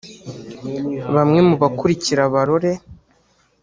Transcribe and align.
Bamwe 1.15 1.39
mu 1.47 1.55
bakurikira 1.61 2.21
Barore 2.33 2.71